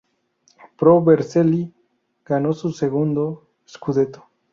Pro 0.79 1.03
Vercelli 1.03 1.71
ganó 2.25 2.53
su 2.53 2.71
segundo 2.71 3.45
"scudetto". 3.67 4.25